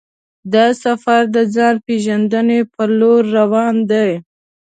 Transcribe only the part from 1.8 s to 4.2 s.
پېژندنې پر لور روان دی.